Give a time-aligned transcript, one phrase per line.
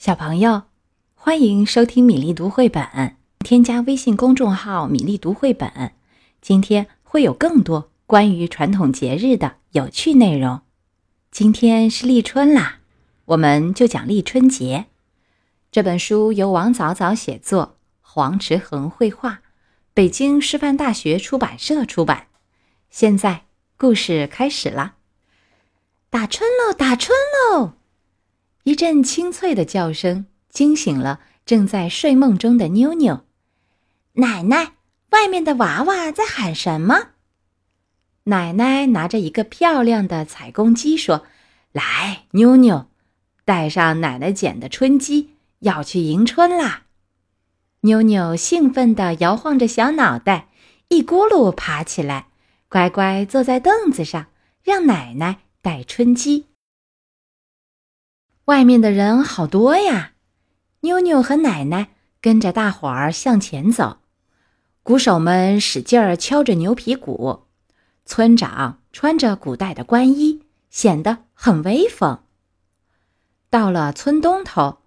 [0.00, 0.62] 小朋友，
[1.14, 3.18] 欢迎收听米粒读绘本。
[3.40, 5.92] 添加微信公众号“米粒读绘本”，
[6.40, 10.62] 今天会有更多关于传统节日的有趣内容。
[11.30, 12.78] 今天是立春啦，
[13.26, 14.86] 我们就讲立春节。
[15.70, 19.40] 这本书由王早早写作，黄池恒绘画，
[19.92, 22.28] 北京师范大学出版社出版。
[22.88, 23.42] 现在
[23.76, 24.94] 故事开始啦！
[26.08, 27.14] 打春喽，打春
[27.52, 27.74] 喽！
[28.64, 33.24] 一阵清脆的叫声惊醒了正在睡梦中的妞妞。
[34.14, 34.74] 奶奶，
[35.10, 37.08] 外面的娃娃在喊什么？
[38.24, 41.24] 奶奶拿着一个漂亮的彩公鸡说
[41.72, 42.88] ：“来，妞妞，
[43.44, 46.82] 带上奶奶捡的春鸡，要去迎春啦！”
[47.82, 50.48] 妞妞兴奋地摇晃着小脑袋，
[50.88, 52.26] 一咕噜爬起来，
[52.68, 54.26] 乖乖坐在凳子上，
[54.62, 56.49] 让奶奶带春鸡。
[58.50, 60.10] 外面的人好多呀，
[60.80, 61.90] 妞妞和奶奶
[62.20, 63.98] 跟着大伙儿向前走，
[64.82, 67.44] 鼓手们使劲儿敲着牛皮鼓，
[68.04, 72.24] 村长穿着古代的官衣，显得很威风。
[73.48, 74.78] 到了村东头，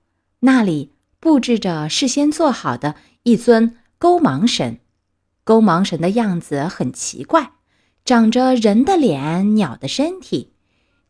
[0.41, 4.79] 那里布置着事先做好的一尊勾芒神，
[5.45, 7.53] 勾芒神的样子很奇怪，
[8.03, 10.51] 长着人的脸、鸟的身体。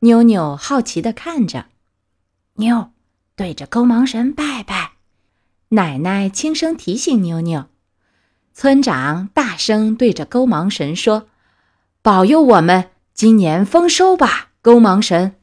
[0.01, 1.72] 妞妞好奇地看着。
[2.55, 2.91] 妞，
[3.35, 4.93] 对着勾芒神拜拜。
[5.69, 7.67] 奶奶轻声提醒妞妞。
[8.53, 11.27] 村长大声对着勾芒神说
[12.03, 15.35] ：“保佑我们今年丰收吧，勾芒神。”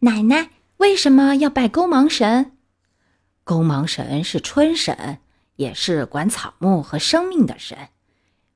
[0.00, 2.52] 奶奶为什么要拜勾芒神？
[3.44, 5.20] 勾芒神是春神，
[5.56, 7.88] 也是管草木和生命的神。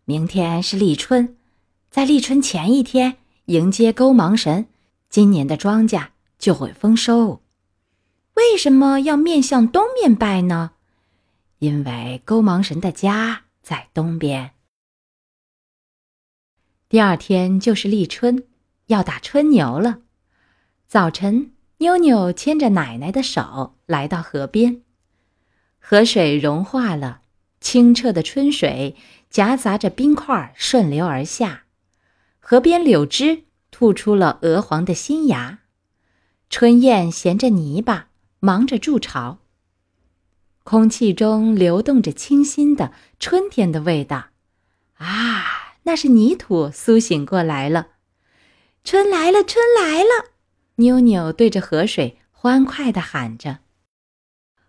[0.05, 1.39] 明天是立春，
[1.91, 3.17] 在立春前一天
[3.47, 4.69] 迎接勾芒神。
[5.17, 7.41] 今年的庄稼就会丰收。
[8.35, 10.73] 为什么要面向东面拜呢？
[11.59, 14.51] 因为勾芒神的家在东边。
[16.91, 18.45] 第二天就是立春，
[18.89, 20.01] 要打春牛了。
[20.87, 24.83] 早晨，妞妞牵着奶奶的手来到河边，
[25.79, 27.23] 河水融化了，
[27.59, 28.95] 清澈的春水
[29.31, 31.65] 夹杂着冰块顺流而下，
[32.39, 33.46] 河边柳枝。
[33.79, 35.59] 吐出了鹅黄的新芽，
[36.49, 38.09] 春燕衔着泥巴，
[38.41, 39.37] 忙着筑巢。
[40.65, 44.29] 空气中流动着清新的春天的味道，
[44.95, 47.89] 啊，那是泥土苏醒过来了。
[48.83, 50.31] 春来了，春来了！
[50.77, 53.59] 妞妞对着河水欢快地喊着。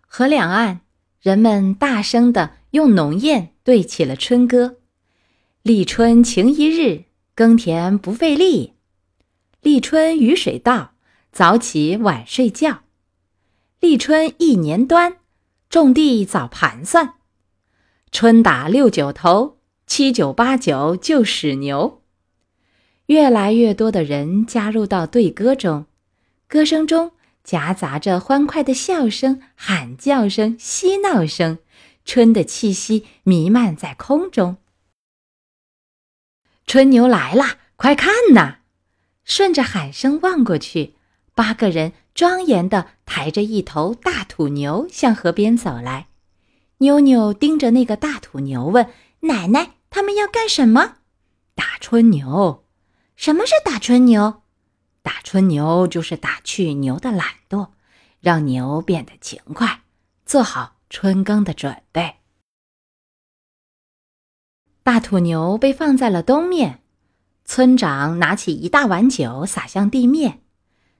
[0.06, 0.82] 河两岸，
[1.22, 4.76] 人们大声地用农谚对起了春歌
[5.64, 7.04] ：“立春晴一日，
[7.34, 8.74] 耕田不费力。”
[9.68, 10.94] 立春雨水到，
[11.30, 12.84] 早起晚睡觉。
[13.80, 15.18] 立春一年端，
[15.68, 17.16] 种地早盘算。
[18.10, 22.02] 春打六九头，七九八九就使牛。
[23.08, 25.84] 越来越多的人加入到对歌中，
[26.46, 27.12] 歌声中
[27.44, 31.58] 夹杂着欢快的笑声、喊叫声、嬉闹声，
[32.06, 34.56] 春的气息弥漫在空中。
[36.66, 38.57] 春牛来啦，快看呐！
[39.28, 40.94] 顺着喊声望过去，
[41.34, 46.08] 八个人庄严地抬着一头大土牛向河边走来。
[46.78, 48.90] 妞妞盯着那个大土牛问
[49.20, 50.96] ：“奶奶，他们要干什么
[51.54, 52.64] ？”“打春牛。
[53.16, 54.42] ”“什么是打春牛
[55.02, 57.68] ？”“打春牛就是打去牛的懒惰，
[58.20, 59.82] 让牛变得勤快，
[60.24, 62.16] 做好春耕的准备。”
[64.82, 66.82] 大土牛被放在了东面。
[67.48, 70.42] 村长拿起一大碗酒洒向地面，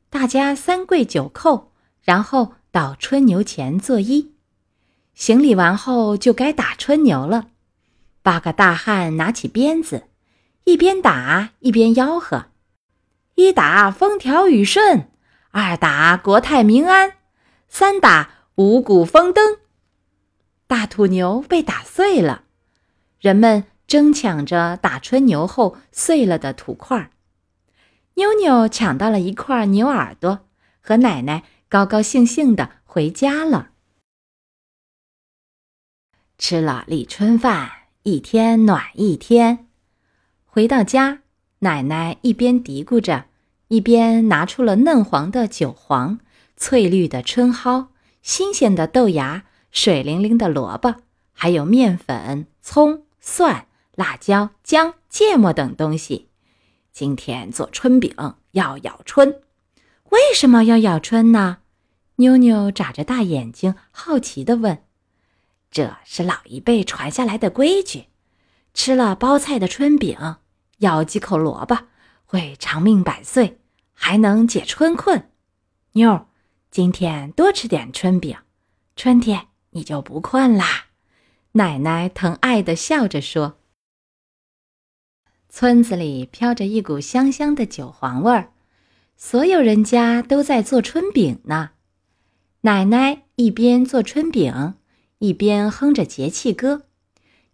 [0.08, 1.66] 大家三跪九叩，
[2.02, 4.30] 然后到春牛前作揖。
[5.12, 7.48] 行礼完后，就该打春牛了。
[8.22, 10.04] 八个大汉拿起鞭子，
[10.64, 12.46] 一边打一边吆喝
[13.36, 15.10] ：“一打风调雨顺，
[15.50, 17.12] 二打国泰民安，
[17.68, 19.58] 三打五谷丰登。”
[20.66, 22.44] 大土牛被打碎了，
[23.20, 23.64] 人们。
[23.88, 27.10] 争抢着打春牛后碎了的土块，
[28.16, 30.40] 妞妞抢到了一块牛耳朵，
[30.82, 33.70] 和奶奶高高兴兴的回家了。
[36.36, 37.70] 吃了立春饭，
[38.02, 39.66] 一天暖一天。
[40.44, 41.20] 回到家，
[41.60, 43.24] 奶奶一边嘀咕着，
[43.68, 46.20] 一边拿出了嫩黄的韭黄、
[46.58, 47.88] 翠绿的春蒿、
[48.20, 50.96] 新鲜的豆芽、水灵灵的萝卜，
[51.32, 53.67] 还有面粉、葱、蒜。
[53.98, 56.28] 辣椒、姜、芥末等东西，
[56.92, 58.14] 今天做春饼
[58.52, 59.42] 要咬春。
[60.10, 61.58] 为什么要咬春呢？
[62.14, 64.84] 妞妞眨着大眼睛，好奇地问
[65.72, 68.04] ：“这是老一辈传下来的规矩，
[68.72, 70.36] 吃了包菜的春饼，
[70.76, 71.76] 咬几口萝卜，
[72.24, 73.58] 会长命百岁，
[73.94, 75.28] 还能解春困。
[75.94, 76.28] 妞，
[76.70, 78.36] 今天多吃点春饼，
[78.94, 80.86] 春天你就不困啦。”
[81.58, 83.57] 奶奶疼爱地笑着说。
[85.48, 88.50] 村子里飘着一股香香的韭黄味儿，
[89.16, 91.70] 所有人家都在做春饼呢。
[92.62, 94.74] 奶奶一边做春饼，
[95.18, 96.82] 一边哼着节气歌，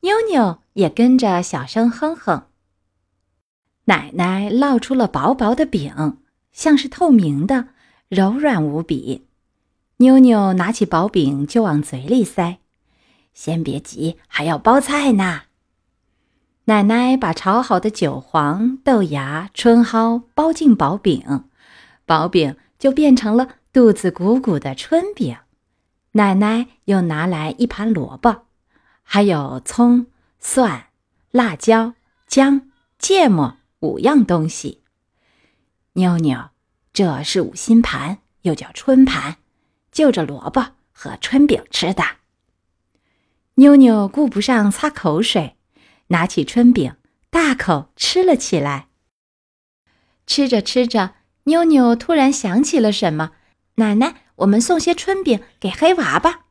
[0.01, 2.47] 妞妞也跟着小声哼哼。
[3.85, 6.19] 奶奶烙出了薄薄的饼，
[6.53, 7.69] 像是透明的，
[8.09, 9.27] 柔软无比。
[9.99, 12.59] 妞妞拿起薄饼就往嘴里塞，
[13.33, 15.43] 先别急，还要包菜呢。
[16.67, 21.45] 奶奶把炒好的韭黄、豆芽、春蒿包进薄饼，
[22.07, 23.57] 薄饼就变成了。
[23.75, 25.37] 肚子鼓鼓的春饼，
[26.13, 28.47] 奶奶又拿来一盘萝卜，
[29.03, 30.07] 还有葱、
[30.39, 30.91] 蒜、
[31.33, 31.95] 辣椒、
[32.29, 32.71] 姜、
[33.01, 34.85] 芥末五样东西。
[35.95, 36.51] 妞妞，
[36.93, 39.39] 这是五心盘，又叫春盘，
[39.91, 42.05] 就着萝卜和春饼吃的。
[43.57, 45.57] 妞妞顾不上擦口水，
[46.09, 46.97] 拿起春饼
[47.31, 48.89] 大口吃了起来。
[50.27, 51.15] 吃着吃着，
[51.45, 53.33] 妞妞突然想起了什么。
[53.77, 56.47] 奶奶，我们送些春饼给黑娃吧。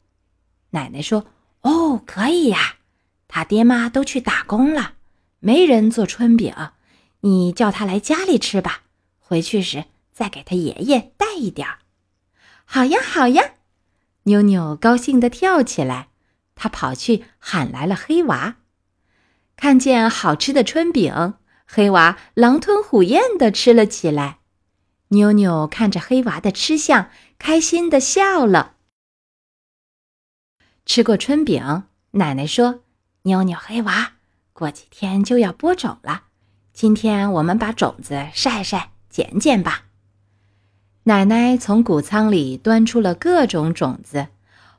[0.72, 1.26] 奶奶说
[1.62, 2.78] ：“哦，可以呀，
[3.28, 4.94] 他爹妈都去打工了，
[5.40, 6.54] 没人做春饼，
[7.22, 8.84] 你叫他来家里吃吧。
[9.20, 11.80] 回去时再给他爷爷带一点儿。”
[12.66, 13.54] 好呀，好呀！
[14.24, 16.10] 妞妞高兴地跳起来，
[16.56, 18.58] 她跑去喊来了黑娃。
[19.64, 24.40] 看见好吃的春饼，黑娃狼吞虎咽地吃了起来。
[25.08, 28.74] 妞妞看着黑娃的吃相，开心的笑了。
[30.86, 32.82] 吃过春饼，奶奶说
[33.24, 34.16] ：“妞妞、黑娃，
[34.52, 36.24] 过几天就要播种了，
[36.74, 39.86] 今天我们把种子晒晒、捡捡吧。”
[41.08, 44.28] 奶奶从谷仓里端出了各种种子：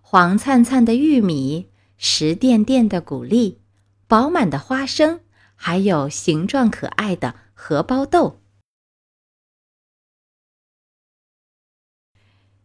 [0.03, 3.63] 黄灿灿的玉米，实甸甸的谷粒，
[4.07, 5.21] 饱满的花生，
[5.55, 8.41] 还有形状可爱的荷包豆。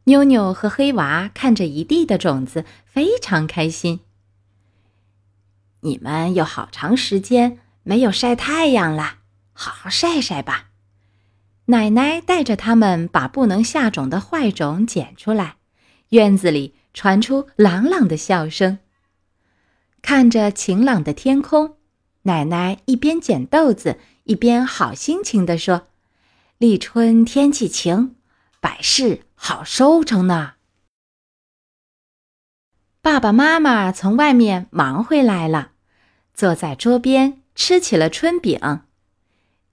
[0.05, 3.99] 妞妞和黑娃看着一地的种子，非常开心。
[5.81, 9.19] 你们有好长时间没有晒太阳了，
[9.53, 10.71] 好好晒晒吧。
[11.65, 15.57] 奶奶带着他们把不能下种的坏种捡出来，
[16.09, 18.79] 院子里传出朗朗的笑声。
[20.01, 21.77] 看着晴朗的天空，
[22.23, 25.87] 奶奶一边捡豆子，一边好心情地说
[26.57, 28.15] ：“立春天气晴。”
[28.61, 30.55] 百事好收成呢。
[33.01, 35.71] 爸爸妈妈从外面忙回来了，
[36.33, 38.81] 坐在桌边吃起了春饼。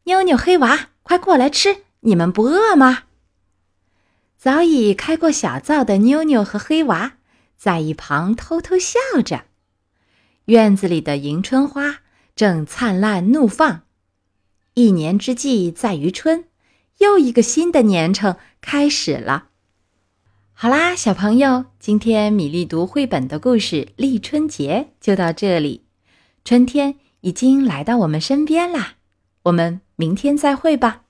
[0.05, 1.79] 妞妞、黑娃，快过来吃！
[2.01, 3.05] 你们不饿吗？
[4.37, 7.15] 早已开过小灶的妞妞和黑娃
[7.57, 9.47] 在一旁偷偷笑着。
[10.47, 11.99] 院子里的迎春花
[12.37, 13.83] 正灿烂怒放，
[14.75, 16.45] 一年之计在于春。
[16.99, 19.49] 又一个新的年程开始了。
[20.53, 25.85] 好啦，小朋友，今天米粒读绘本的故事《立春节》就到这里。
[26.45, 28.95] 春天已经来到我们身边啦，
[29.43, 31.06] 我们明天再会吧。